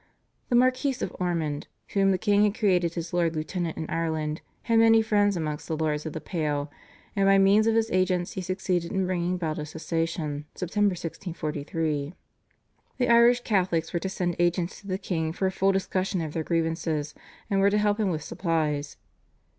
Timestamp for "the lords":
5.67-6.07